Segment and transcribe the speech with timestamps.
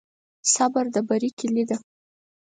[0.53, 1.77] صبر د بری کلي ده.